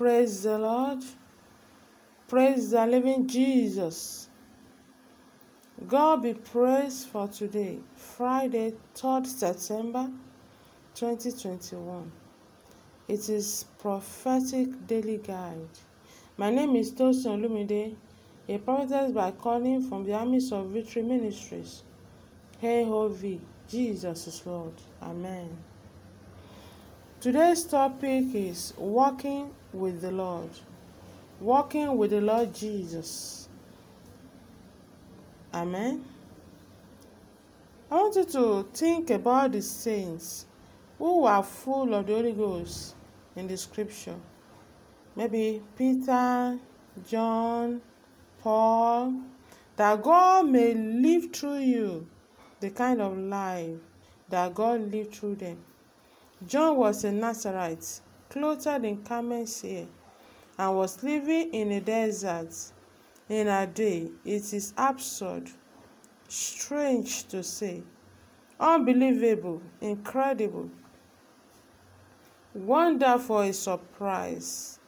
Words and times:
Praise 0.00 0.44
the 0.44 0.56
Lord. 0.56 1.04
Praise 2.26 2.70
the 2.70 2.86
living 2.86 3.26
Jesus. 3.26 4.30
God 5.86 6.22
be 6.22 6.32
praised 6.32 7.08
for 7.08 7.28
today, 7.28 7.80
Friday, 7.96 8.72
3rd 8.94 9.26
September 9.26 10.10
2021. 10.94 12.10
It 13.08 13.28
is 13.28 13.66
prophetic 13.78 14.86
daily 14.86 15.18
guide. 15.18 15.68
My 16.38 16.48
name 16.48 16.76
is 16.76 16.92
Tosin 16.92 17.36
Olumide, 17.36 17.94
a 18.48 18.56
prophetess 18.56 19.12
by 19.12 19.32
calling 19.32 19.82
from 19.86 20.04
the 20.04 20.14
armies 20.14 20.50
of 20.50 20.68
victory 20.68 21.02
ministries. 21.02 21.82
AOV, 22.62 23.38
Jesus 23.68 24.26
is 24.28 24.46
Lord. 24.46 24.72
Amen. 25.02 25.58
Today's 27.20 27.64
topic 27.64 28.34
is 28.34 28.72
walking 28.78 29.50
with 29.72 30.00
the 30.00 30.10
Lord. 30.10 30.50
Walking 31.40 31.96
with 31.96 32.10
the 32.10 32.20
Lord 32.20 32.54
Jesus. 32.54 33.48
Amen. 35.52 36.04
I 37.90 37.96
want 37.96 38.14
you 38.14 38.24
to 38.24 38.68
think 38.72 39.10
about 39.10 39.52
the 39.52 39.62
saints 39.62 40.46
who 40.98 41.22
were 41.22 41.42
full 41.42 41.94
of 41.94 42.06
the 42.06 42.14
Holy 42.14 42.32
Ghost 42.32 42.94
in 43.34 43.48
the 43.48 43.56
scripture. 43.56 44.16
Maybe 45.16 45.62
Peter, 45.76 46.58
John, 47.08 47.80
Paul, 48.42 49.14
that 49.76 50.02
God 50.02 50.48
may 50.48 50.74
live 50.74 51.32
through 51.32 51.58
you 51.58 52.06
the 52.60 52.70
kind 52.70 53.00
of 53.00 53.16
life 53.16 53.78
that 54.28 54.54
God 54.54 54.92
lived 54.92 55.14
through 55.14 55.36
them. 55.36 55.58
John 56.46 56.76
was 56.76 57.02
a 57.04 57.12
Nazarite, 57.12 58.00
clothed 58.30 58.84
in 58.84 59.02
camel's 59.04 59.60
hair, 59.60 59.86
and 60.58 60.76
was 60.76 61.02
living 61.02 61.52
in 61.52 61.72
a 61.72 61.80
desert 61.80 62.54
in 63.28 63.48
a 63.48 63.66
day. 63.66 64.08
It 64.24 64.52
is 64.52 64.72
absurd, 64.76 65.50
strange 66.28 67.26
to 67.28 67.42
say, 67.42 67.82
unbelievable, 68.58 69.60
incredible, 69.80 70.70
wonderful, 72.54 73.40
a 73.40 73.52
surprise. 73.52 74.78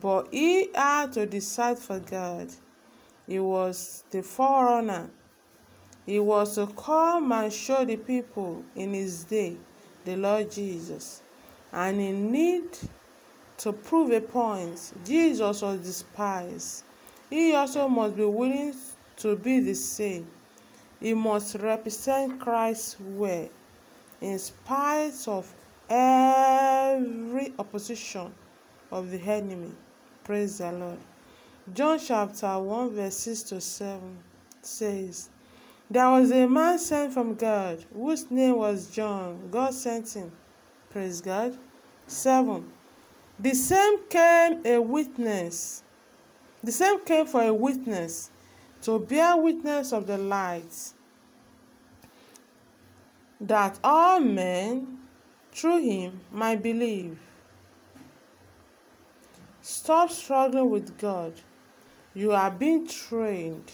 But 0.00 0.28
he 0.30 0.70
had 0.74 1.12
to 1.12 1.26
decide 1.26 1.78
for 1.78 1.98
God. 1.98 2.48
He 3.26 3.38
was 3.38 4.04
the 4.10 4.22
forerunner. 4.22 5.10
He 6.06 6.20
was 6.20 6.54
to 6.54 6.66
come 6.68 7.32
and 7.32 7.52
show 7.52 7.84
the 7.84 7.96
people 7.96 8.64
in 8.74 8.94
his 8.94 9.24
day 9.24 9.56
the 10.04 10.16
Lord 10.16 10.50
Jesus. 10.50 11.22
And 11.72 12.00
in 12.00 12.32
need 12.32 12.78
to 13.58 13.72
prove 13.72 14.10
a 14.12 14.20
point, 14.20 14.92
Jesus 15.04 15.62
was 15.62 15.80
despised. 15.80 16.84
He 17.28 17.54
also 17.54 17.88
must 17.88 18.16
be 18.16 18.24
willing 18.24 18.74
to 19.16 19.36
be 19.36 19.60
the 19.60 19.74
same. 19.74 20.26
He 21.00 21.14
must 21.14 21.56
represent 21.56 22.40
Christ 22.40 22.96
well, 23.00 23.48
in 24.20 24.38
spite 24.38 25.28
of 25.28 25.52
every 25.88 27.52
opposition 27.58 28.32
of 28.90 29.10
the 29.10 29.20
enemy. 29.20 29.72
Praise 30.24 30.58
the 30.58 30.72
Lord. 30.72 30.98
John 31.74 31.98
chapter 31.98 32.58
1, 32.58 32.90
verse 32.90 33.16
6 33.16 33.42
to 33.42 33.60
7 33.60 34.18
says, 34.62 35.28
There 35.90 36.08
was 36.10 36.30
a 36.30 36.46
man 36.46 36.78
sent 36.78 37.12
from 37.12 37.34
God, 37.34 37.84
whose 37.92 38.30
name 38.30 38.56
was 38.56 38.90
John. 38.90 39.48
God 39.50 39.74
sent 39.74 40.12
him. 40.14 40.32
Praise 40.90 41.20
God. 41.20 41.56
7. 42.06 42.64
The 43.38 43.54
same 43.54 43.98
came 44.08 44.66
a 44.66 44.78
witness. 44.78 45.82
The 46.62 46.72
same 46.72 47.04
came 47.04 47.26
for 47.26 47.42
a 47.42 47.52
witness 47.54 48.30
to 48.82 48.98
bear 48.98 49.36
witness 49.36 49.92
of 49.92 50.06
the 50.06 50.18
light, 50.18 50.92
that 53.40 53.78
all 53.82 54.20
men 54.20 54.98
through 55.52 55.82
him 55.82 56.20
might 56.32 56.62
believe. 56.62 57.18
Stop 59.60 60.10
struggling 60.10 60.70
with 60.70 60.96
God. 60.98 61.34
You 62.14 62.32
are 62.32 62.50
being 62.50 62.86
trained. 62.86 63.72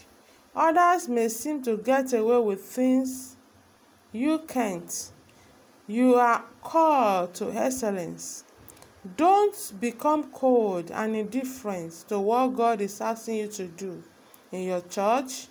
Others 0.55 1.07
may 1.09 1.29
seem 1.29 1.63
to 1.63 1.77
get 1.77 2.13
away 2.13 2.39
with 2.39 2.61
things 2.63 3.37
you 4.11 4.39
can't. 4.39 5.11
You 5.87 6.15
are 6.15 6.43
called 6.63 7.35
to 7.35 7.51
excellence. 7.51 8.43
Don't 9.17 9.73
become 9.79 10.31
cold 10.31 10.89
and 10.89 11.15
indifferent 11.15 11.93
to 12.09 12.19
what 12.19 12.55
God 12.55 12.81
is 12.81 12.99
asking 12.99 13.35
you 13.35 13.47
to 13.49 13.67
do 13.67 14.03
in 14.51 14.63
your 14.63 14.81
church, 14.81 15.47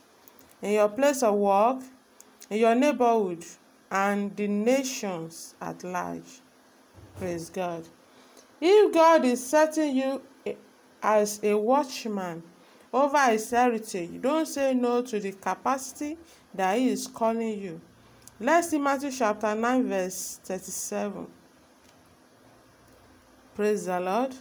in 0.61 0.73
your 0.73 0.89
place 0.89 1.23
of 1.23 1.35
work, 1.35 1.83
in 2.51 2.59
your 2.59 2.75
neighborhood, 2.75 3.45
and 3.93 4.35
the 4.37 4.49
nations 4.49 5.55
at 5.61 5.85
large. 5.85 6.41
Praise 7.17 7.49
God. 7.49 7.85
If 8.61 8.93
God 8.93 9.25
is 9.25 9.47
setting 9.47 9.95
you 9.97 10.21
as 11.01 11.39
a 11.45 11.57
watchman 11.57 12.43
over 12.93 13.31
his 13.31 13.49
heritage, 13.51 14.21
don't 14.21 14.47
say 14.47 14.75
no 14.75 15.03
to 15.03 15.21
the 15.21 15.31
capacity 15.31 16.19
that 16.53 16.77
he 16.77 16.89
is 16.89 17.07
calling 17.07 17.61
you. 17.61 17.81
Let's 18.41 18.71
see 18.71 18.79
Matthew 18.79 19.13
chapter 19.13 19.55
9, 19.55 19.89
verse 19.89 20.41
37. 20.43 21.25
Praise 23.55 23.87
the 23.87 24.01
Lord. 24.01 24.35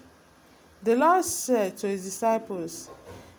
The 0.81 0.95
Lord 0.95 1.23
said 1.23 1.77
to 1.77 1.87
his 1.87 2.03
disciples, 2.03 2.89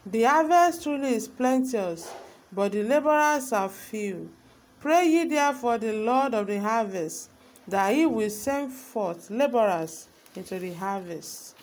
The 0.07 0.23
harvest 0.23 0.85
truly 0.85 1.17
is 1.17 1.27
plenteous, 1.27 2.09
but 2.53 2.71
the 2.71 2.85
laborers 2.85 3.53
are 3.53 3.69
few. 3.69 4.31
Pray 4.79 5.09
ye 5.09 5.25
therefore 5.25 5.79
the 5.79 5.93
Lord 5.93 6.35
of 6.35 6.47
the 6.47 6.61
harvest, 6.61 7.31
that 7.67 7.93
he 7.93 8.07
will 8.07 8.31
send 8.31 8.73
forth 8.73 9.31
laborers 9.31 10.07
into 10.37 10.61
the 10.61 10.73
harvest. 10.75 11.57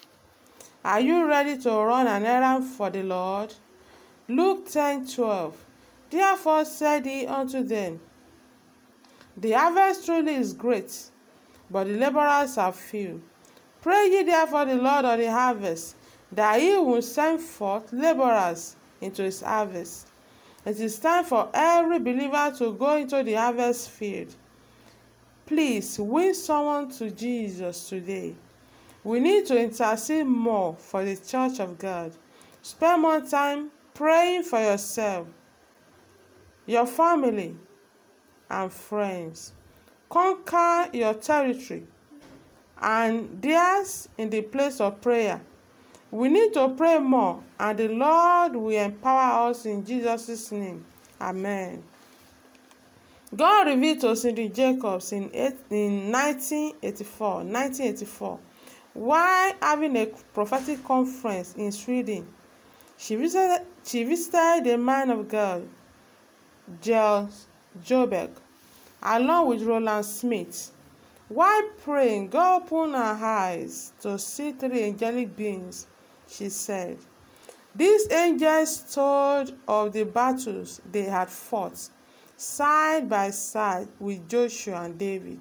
Are 0.83 0.99
you 0.99 1.25
ready 1.29 1.57
to 1.59 1.69
run 1.69 2.07
an 2.07 2.25
errand 2.25 2.65
for 2.65 2.89
the 2.89 3.03
Lord? 3.03 3.53
Luke 4.27 4.69
10 4.69 5.07
12. 5.07 5.55
Therefore 6.09 6.65
said 6.65 7.05
he 7.05 7.25
unto 7.25 7.63
them, 7.63 8.01
The 9.37 9.51
harvest 9.51 10.05
truly 10.05 10.35
is 10.35 10.53
great, 10.53 10.93
but 11.69 11.87
the 11.87 11.93
laborers 11.93 12.57
are 12.57 12.71
few. 12.71 13.21
Pray 13.81 14.09
ye 14.11 14.23
therefore 14.23 14.65
the 14.65 14.75
Lord 14.75 15.05
of 15.05 15.17
the 15.17 15.31
harvest, 15.31 15.95
that 16.31 16.59
he 16.59 16.77
will 16.77 17.01
send 17.01 17.41
forth 17.41 17.91
laborers 17.91 18.75
into 18.99 19.23
his 19.23 19.41
harvest. 19.41 20.07
It 20.65 20.79
is 20.79 20.99
time 20.99 21.25
for 21.25 21.49
every 21.53 21.99
believer 21.99 22.53
to 22.59 22.73
go 22.73 22.95
into 22.95 23.23
the 23.23 23.33
harvest 23.33 23.89
field. 23.89 24.35
Please 25.45 25.97
win 25.99 26.35
someone 26.35 26.89
to 26.91 27.09
Jesus 27.09 27.89
today. 27.89 28.35
We 29.03 29.19
need 29.19 29.47
to 29.47 29.59
intercede 29.59 30.27
more 30.27 30.75
for 30.75 31.03
the 31.03 31.15
church 31.15 31.59
of 31.59 31.79
God. 31.79 32.11
Spend 32.61 33.01
more 33.01 33.21
time 33.21 33.71
praying 33.93 34.43
for 34.43 34.59
yourself, 34.59 35.27
your 36.67 36.85
family, 36.85 37.55
and 38.51 38.71
friends. 38.71 39.53
Conquer 40.09 40.89
your 40.93 41.13
territory 41.15 41.83
and 42.81 43.41
theirs 43.41 44.09
in 44.17 44.29
the 44.29 44.41
place 44.41 44.81
of 44.81 45.01
prayer. 45.01 45.41
We 46.11 46.27
need 46.27 46.53
to 46.53 46.69
pray 46.69 46.99
more, 46.99 47.41
and 47.57 47.77
the 47.77 47.87
Lord 47.87 48.55
will 48.55 48.69
empower 48.71 49.49
us 49.49 49.65
in 49.65 49.85
Jesus' 49.85 50.51
name. 50.51 50.83
Amen. 51.21 51.83
God 53.33 53.67
revealed 53.67 54.01
to 54.01 54.15
Cindy 54.15 54.49
Jacobs 54.49 55.13
in, 55.13 55.29
eight, 55.33 55.55
in 55.69 56.11
1984, 56.11 57.35
1984 57.35 58.39
while 58.93 59.53
having 59.61 59.95
a 59.95 60.05
prophetic 60.33 60.83
conference 60.83 61.55
in 61.55 61.71
Sweden. 61.71 62.27
She 62.97 63.15
visited, 63.15 63.65
she 63.83 64.03
visited 64.03 64.63
the 64.65 64.77
man 64.77 65.09
of 65.09 65.27
God, 65.27 65.67
Giles 66.81 67.47
Joberg, 67.83 68.31
along 69.01 69.47
with 69.47 69.63
Roland 69.63 70.05
Smith. 70.05 70.71
While 71.27 71.69
praying, 71.83 72.29
God 72.29 72.63
opened 72.63 72.93
her 72.93 73.17
eyes 73.25 73.93
to 74.01 74.19
see 74.19 74.51
three 74.51 74.83
angelic 74.83 75.35
beings. 75.35 75.87
She 76.27 76.49
said, 76.49 76.97
These 77.73 78.11
angels 78.11 78.93
told 78.93 79.53
of 79.67 79.93
the 79.93 80.03
battles 80.03 80.81
they 80.91 81.03
had 81.03 81.29
fought 81.29 81.89
side 82.35 83.07
by 83.07 83.29
side 83.29 83.87
with 83.99 84.27
Joshua 84.27 84.81
and 84.83 84.97
David. 84.97 85.39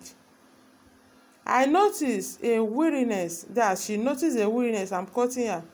I 1.47 1.67
noticed 1.67 2.45
a 2.45 2.61
weariness 2.61 3.47
that 3.51 3.79
she 3.79 3.97
noticed 3.97 4.39
a 4.39 4.49
weariness, 4.49 4.93
I'm 4.93 5.07
quoting 5.07 5.47
her, 5.47 5.65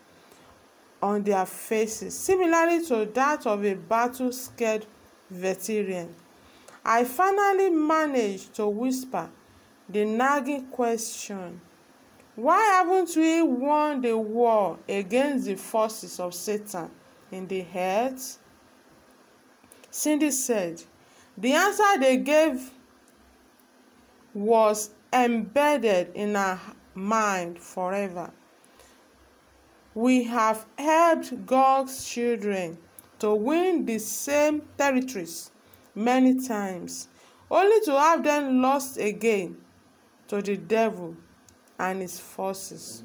on 1.03 1.23
their 1.23 1.45
faces, 1.45 2.17
similarly 2.17 2.87
to 2.87 3.05
that 3.13 3.47
of 3.47 3.65
a 3.65 3.75
battle 3.75 4.33
scared 4.33 4.87
veteran. 5.29 6.15
I 6.89 7.03
finally 7.03 7.69
managed 7.69 8.55
to 8.55 8.69
whisper 8.69 9.29
the 9.89 10.05
nagging 10.05 10.67
question 10.67 11.61
Why 12.37 12.61
haven't 12.65 13.17
we 13.17 13.43
won 13.43 14.03
the 14.03 14.17
war 14.17 14.79
against 14.89 15.47
the 15.47 15.57
forces 15.57 16.21
of 16.21 16.33
Satan 16.33 16.89
in 17.33 17.49
the 17.49 17.67
earth? 17.75 18.39
Cindy 19.91 20.31
said, 20.31 20.81
The 21.37 21.55
answer 21.55 21.99
they 21.99 22.19
gave 22.19 22.71
was 24.33 24.91
embedded 25.13 26.13
in 26.15 26.37
our 26.37 26.61
mind 26.95 27.59
forever. 27.59 28.31
We 29.93 30.23
have 30.23 30.65
helped 30.79 31.47
God's 31.47 32.09
children 32.09 32.79
to 33.19 33.35
win 33.35 33.85
the 33.87 33.99
same 33.99 34.63
territories 34.79 35.51
many 35.97 36.41
times, 36.47 37.09
only 37.51 37.81
to 37.87 37.93
have 37.93 38.23
them 38.23 38.63
lost 38.63 38.99
again 38.99 39.57
to 40.29 40.43
the 40.43 40.57
devil 40.57 41.17
and 41.79 42.01
his 42.03 42.21
forces. 42.21 43.03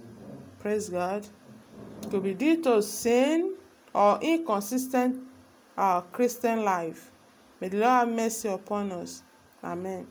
Praise 0.59 0.89
God. 0.89 1.25
It 2.03 2.11
could 2.11 2.23
be 2.23 2.33
due 2.33 2.61
to 2.63 2.81
sin 2.81 3.55
or 3.93 4.19
inconsistent 4.21 5.19
uh, 5.77 6.01
Christian 6.01 6.63
life. 6.63 7.11
May 7.59 7.69
the 7.69 7.77
Lord 7.77 7.89
have 7.89 8.09
mercy 8.09 8.49
upon 8.49 8.91
us. 8.91 9.23
Amen. 9.63 10.07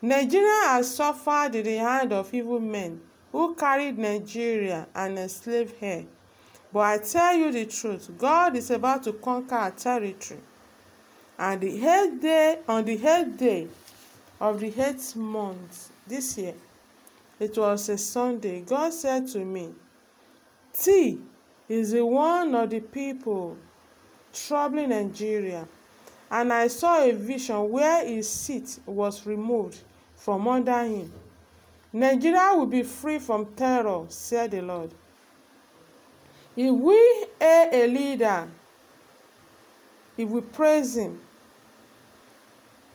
Nigeria 0.00 0.68
has 0.68 0.94
suffered 0.94 1.54
in 1.54 1.64
the 1.64 1.76
hand 1.76 2.12
of 2.12 2.32
evil 2.32 2.60
men 2.60 3.00
who 3.32 3.54
carried 3.54 3.98
Nigeria 3.98 4.86
and 4.94 5.18
enslaved 5.18 5.76
her 5.80 6.04
But 6.72 6.80
I 6.80 6.98
tell 6.98 7.34
you 7.36 7.50
the 7.50 7.66
truth, 7.66 8.10
God 8.18 8.56
is 8.56 8.70
about 8.70 9.02
to 9.04 9.12
conquer 9.12 9.54
our 9.54 9.70
territory. 9.70 10.40
And 11.38 11.60
the 11.60 11.86
eighth 11.86 12.20
day, 12.20 12.58
on 12.68 12.84
the 12.84 12.94
eighth 12.94 13.36
day 13.38 13.66
of 14.40 14.60
the 14.60 14.72
eighth 14.80 15.16
month 15.16 15.90
this 16.06 16.38
year, 16.38 16.54
it 17.40 17.56
was 17.58 17.88
a 17.88 17.98
Sunday, 17.98 18.60
God 18.60 18.92
said 18.92 19.26
to 19.28 19.44
me, 19.44 19.70
T 20.72 21.20
is 21.68 21.92
the 21.92 22.04
one 22.04 22.54
of 22.54 22.70
the 22.70 22.80
people 22.80 23.56
troubling 24.32 24.90
Nigeria. 24.90 25.66
And 26.30 26.52
I 26.52 26.68
saw 26.68 27.02
a 27.02 27.12
vision 27.12 27.70
where 27.70 28.06
his 28.06 28.28
seat 28.30 28.78
was 28.86 29.26
removed 29.26 29.78
from 30.16 30.48
under 30.48 30.82
him. 30.84 31.12
Nigeria 31.92 32.52
will 32.54 32.66
be 32.66 32.82
free 32.82 33.18
from 33.18 33.46
terror, 33.54 34.04
said 34.08 34.50
the 34.50 34.62
Lord. 34.62 34.90
If 36.56 36.72
we 36.74 37.26
hail 37.40 37.68
a 37.72 37.86
leader, 37.86 38.48
if 40.16 40.28
we 40.28 40.40
praise 40.40 40.96
him, 40.96 41.20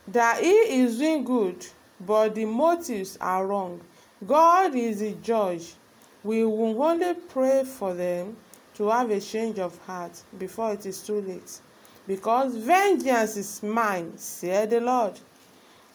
that 0.08 0.42
he 0.42 0.50
is 0.50 0.98
doing 0.98 1.24
good, 1.24 1.66
but 2.00 2.34
the 2.34 2.44
motives 2.44 3.18
are 3.20 3.46
wrong, 3.46 3.80
God 4.26 4.74
is 4.74 5.00
the 5.00 5.12
judge. 5.22 5.74
We 6.22 6.44
will 6.44 6.82
only 6.82 7.14
pray 7.14 7.64
for 7.64 7.94
them 7.94 8.36
to 8.74 8.88
have 8.88 9.10
a 9.10 9.20
change 9.20 9.58
of 9.58 9.78
heart 9.86 10.20
before 10.38 10.72
it 10.72 10.84
is 10.84 11.02
too 11.02 11.20
late. 11.20 11.60
Because 12.06 12.56
vengeance 12.56 13.36
is 13.36 13.62
mine, 13.62 14.12
said 14.16 14.70
the 14.70 14.80
Lord. 14.80 15.18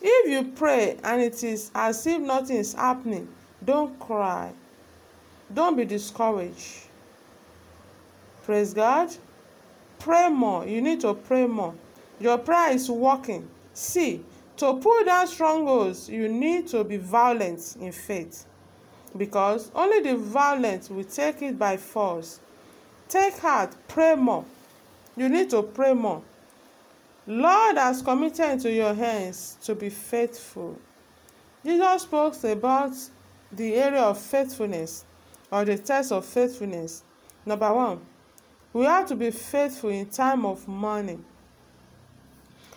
If 0.02 0.30
you 0.30 0.52
pray 0.52 0.98
and 1.04 1.22
it 1.22 1.44
is 1.44 1.72
as 1.74 2.06
if 2.08 2.22
nothing 2.22 2.58
is 2.58 2.74
happening, 2.74 3.28
don't 3.64 4.00
cry. 4.00 4.54
Don't 5.54 5.76
be 5.76 5.86
discouraged. 5.86 6.88
Praise 8.44 8.74
God. 8.74 9.10
Pray 10.06 10.30
more. 10.30 10.68
You 10.68 10.84
need 10.84 11.02
to 11.02 11.16
pray 11.16 11.48
more. 11.48 11.74
Your 12.20 12.38
prayer 12.38 12.74
is 12.74 12.92
working. 12.92 13.50
See, 13.74 14.24
to 14.58 14.76
pull 14.76 15.04
down 15.04 15.26
strongholds, 15.26 16.08
you 16.08 16.28
need 16.28 16.68
to 16.68 16.84
be 16.84 16.98
violent 16.98 17.76
in 17.82 17.92
faith. 17.92 18.46
Because 19.18 19.72
only 19.74 20.02
the 20.02 20.16
violent 20.16 20.92
will 20.92 21.06
take 21.06 21.42
it 21.42 21.58
by 21.58 21.78
force. 21.78 22.40
Take 23.10 23.40
heart, 23.40 23.76
pray 23.88 24.14
more. 24.14 24.46
You 25.18 25.28
need 25.28 25.50
to 25.50 25.64
pray 25.64 25.96
more. 25.96 26.22
Lord 27.26 27.78
has 27.78 28.04
committed 28.04 28.52
into 28.52 28.72
your 28.72 28.94
hands 28.94 29.58
to 29.64 29.74
be 29.74 29.90
faithful. 29.90 30.78
Jesus 31.66 32.04
spoke 32.04 32.44
about 32.44 32.92
the 33.52 33.74
area 33.74 34.04
of 34.04 34.20
faithfulness 34.20 35.04
or 35.50 35.66
the 35.66 35.80
test 35.80 36.12
of 36.12 36.26
faithfulness. 36.26 37.02
Number 37.44 37.74
one, 37.74 38.02
We 38.76 38.84
have 38.84 39.06
to 39.06 39.16
be 39.16 39.32
faithful 39.32 39.90
in 39.90 40.08
time 40.08 40.46
of 40.46 40.68
mourning. 40.68 41.24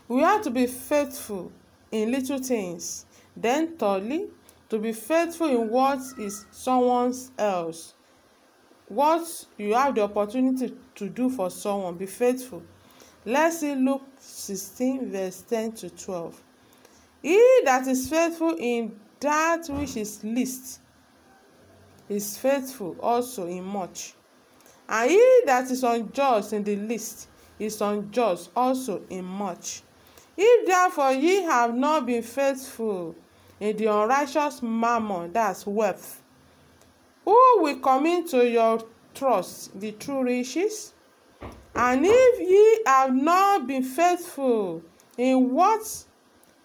We 0.06 0.22
have 0.22 0.42
to 0.42 0.50
be 0.50 0.68
faithful 0.68 1.50
in 1.90 2.12
little 2.12 2.38
things. 2.38 3.04
Then, 3.36 3.76
thirdly, 3.76 4.28
to 4.68 4.78
be 4.78 4.92
faithful 4.92 5.48
in 5.48 5.68
what 5.68 5.98
is 6.16 6.46
someone 6.52 7.12
else. 7.36 7.94
What 8.86 9.46
you 9.56 9.74
have 9.74 9.96
the 9.96 10.02
opportunity 10.02 10.72
to 10.94 11.08
do 11.08 11.30
for 11.30 11.50
someone, 11.50 11.96
be 11.96 12.06
faithful. 12.06 12.62
Let's 13.24 13.58
see 13.58 13.74
Luke 13.74 14.06
16, 14.20 15.10
verse 15.10 15.42
10 15.48 15.72
to 15.72 15.90
12. 15.90 16.42
He 17.22 17.60
that 17.64 17.88
is 17.88 18.08
faithful 18.08 18.54
in 18.56 18.94
that 19.18 19.66
which 19.68 19.96
is 19.96 20.22
least 20.22 20.78
is 22.08 22.38
faithful 22.38 22.94
also 23.00 23.48
in 23.48 23.64
much. 23.64 24.14
And 24.88 25.10
he 25.10 25.40
that 25.44 25.70
is 25.70 25.82
unjust 25.82 26.52
in 26.52 26.64
the 26.64 26.76
least 26.76 27.28
is 27.58 27.80
unjust 27.80 28.50
also 28.56 29.02
in 29.10 29.24
much. 29.24 29.82
If 30.36 30.66
therefore 30.66 31.12
ye 31.12 31.42
have 31.42 31.74
not 31.74 32.06
been 32.06 32.22
faithful 32.22 33.14
in 33.60 33.76
the 33.76 33.86
unrighteous 33.86 34.62
mammon, 34.62 35.32
that's 35.32 35.66
wealth, 35.66 36.22
who 37.24 37.38
will 37.58 37.78
come 37.80 38.06
into 38.06 38.48
your 38.48 38.80
trust 39.14 39.78
the 39.78 39.92
true 39.92 40.22
riches? 40.22 40.94
And 41.74 42.06
if 42.06 42.40
ye 42.40 42.82
have 42.86 43.14
not 43.14 43.66
been 43.66 43.82
faithful 43.82 44.82
in 45.16 45.52
what 45.52 46.04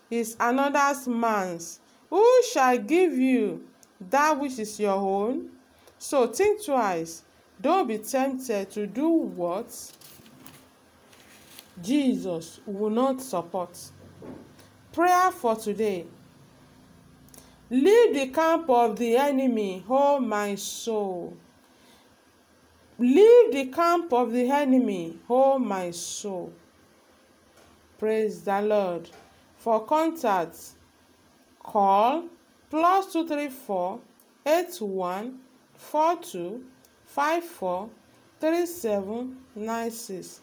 is 0.09 0.37
another's 0.39 1.07
man's, 1.07 1.79
who 2.09 2.25
shall 2.51 2.77
give 2.77 3.17
you 3.17 3.67
that 4.09 4.39
which 4.39 4.59
is 4.59 4.79
your 4.79 4.93
own? 4.93 5.49
So 5.97 6.27
think 6.27 6.63
twice 6.63 7.23
Don't 7.63 7.87
be 7.87 7.97
tempted 7.97 8.69
to 8.71 8.85
do 8.85 9.07
what 9.07 9.93
Jesus 11.81 12.59
will 12.65 12.89
not 12.89 13.21
support. 13.21 13.79
Prayer 14.91 15.31
for 15.31 15.55
today. 15.55 16.05
Leave 17.69 18.13
the 18.13 18.27
camp 18.27 18.69
of 18.69 18.99
the 18.99 19.15
enemy, 19.15 19.81
oh 19.89 20.19
my 20.19 20.55
soul. 20.55 21.37
Leave 22.99 23.53
the 23.53 23.67
camp 23.73 24.11
of 24.11 24.33
the 24.33 24.51
enemy, 24.51 25.17
oh 25.29 25.57
my 25.57 25.89
soul. 25.91 26.51
Praise 27.97 28.41
the 28.43 28.61
Lord. 28.61 29.09
For 29.55 29.85
contact, 29.85 30.57
call 31.63 32.25
plus 32.69 33.13
two 33.13 33.25
three 33.25 33.47
four 33.47 34.01
eight 34.45 34.75
one 34.81 35.39
four 35.73 36.17
two 36.17 36.65
five 37.13 37.43
four 37.43 37.89
three 38.39 38.65
seven 38.65 39.37
nine 39.55 39.91
six 39.91 40.41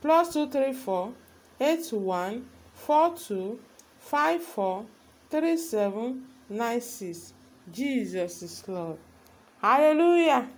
plus 0.00 0.32
two 0.32 0.48
three 0.48 0.72
four 0.72 1.12
eight 1.60 1.92
one 1.92 2.46
four 2.74 3.16
two 3.16 3.58
five 3.98 4.40
four 4.40 4.86
three 5.30 5.56
seven 5.56 6.24
nine 6.48 6.80
six. 6.80 7.34
Jesus 7.72 8.42
is 8.42 8.62
Lord. 8.68 8.98
Hallelujah. 9.60 10.48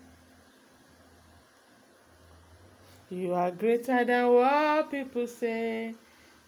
You 3.09 3.33
are 3.33 3.51
greater 3.51 4.05
than 4.05 4.29
what 4.29 4.91
people 4.91 5.27
say. 5.27 5.95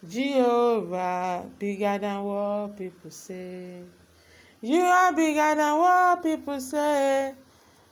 Jehovah 0.06 1.46
bigger 1.58 1.98
than 1.98 2.22
what 2.22 2.76
people 2.76 3.10
say. 3.10 3.80
You 4.60 4.82
are 4.82 5.12
bigger 5.12 5.54
than 5.54 5.78
what 5.78 6.22
people 6.22 6.60
say. 6.60 7.34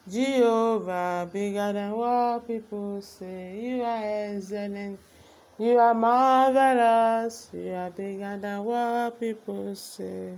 Jehovah, 0.07 1.27
bigger 1.33 1.73
than 1.73 1.93
what 1.93 2.47
people 2.47 3.01
say. 3.01 3.59
You 3.59 3.83
are 3.83 4.03
excellent. 4.37 5.01
You 5.59 5.79
are 5.79 5.95
marvelous. 5.95 7.49
You 7.55 7.73
are 7.73 7.91
bigger 7.91 8.39
than 8.39 8.65
what 8.65 9.19
people 9.19 9.75
say. 9.75 10.35